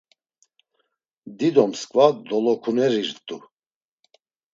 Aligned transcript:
Dido 1.37 1.63
msǩva 1.69 2.05
dolokunerirt̆u. 2.27 3.37